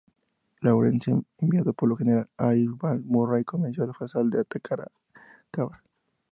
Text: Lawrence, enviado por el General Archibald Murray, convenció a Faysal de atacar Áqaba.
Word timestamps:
Lawrence, 0.63 1.05
enviado 1.37 1.73
por 1.73 1.91
el 1.91 1.95
General 1.99 2.29
Archibald 2.35 3.05
Murray, 3.05 3.43
convenció 3.43 3.83
a 3.83 3.93
Faysal 3.93 4.31
de 4.31 4.39
atacar 4.39 4.91
Áqaba. 5.51 5.83